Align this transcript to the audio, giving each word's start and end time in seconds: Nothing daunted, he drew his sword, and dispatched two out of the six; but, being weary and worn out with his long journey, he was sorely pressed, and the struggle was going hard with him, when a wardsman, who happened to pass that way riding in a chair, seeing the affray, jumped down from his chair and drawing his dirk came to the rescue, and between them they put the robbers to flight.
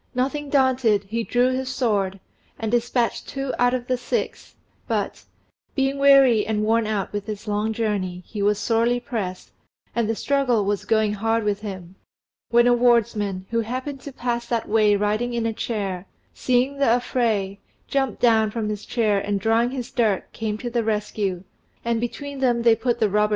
Nothing 0.15 0.49
daunted, 0.49 1.03
he 1.03 1.23
drew 1.23 1.49
his 1.51 1.69
sword, 1.69 2.19
and 2.57 2.71
dispatched 2.71 3.27
two 3.29 3.53
out 3.59 3.75
of 3.75 3.85
the 3.85 3.97
six; 3.97 4.55
but, 4.87 5.23
being 5.75 5.99
weary 5.99 6.43
and 6.43 6.63
worn 6.63 6.87
out 6.87 7.13
with 7.13 7.27
his 7.27 7.47
long 7.47 7.71
journey, 7.71 8.23
he 8.25 8.41
was 8.41 8.57
sorely 8.57 8.99
pressed, 8.99 9.51
and 9.95 10.09
the 10.09 10.15
struggle 10.15 10.65
was 10.65 10.85
going 10.85 11.13
hard 11.13 11.43
with 11.43 11.61
him, 11.61 11.93
when 12.49 12.65
a 12.65 12.73
wardsman, 12.73 13.45
who 13.51 13.59
happened 13.59 14.01
to 14.01 14.11
pass 14.11 14.47
that 14.47 14.67
way 14.67 14.95
riding 14.95 15.35
in 15.35 15.45
a 15.45 15.53
chair, 15.53 16.07
seeing 16.33 16.77
the 16.79 16.85
affray, 16.95 17.59
jumped 17.87 18.19
down 18.19 18.49
from 18.49 18.69
his 18.69 18.87
chair 18.87 19.19
and 19.19 19.39
drawing 19.39 19.69
his 19.69 19.91
dirk 19.91 20.33
came 20.33 20.57
to 20.57 20.71
the 20.71 20.83
rescue, 20.83 21.43
and 21.85 22.01
between 22.01 22.39
them 22.39 22.63
they 22.63 22.75
put 22.75 22.99
the 22.99 23.07
robbers 23.07 23.25
to 23.27 23.27
flight. 23.27 23.29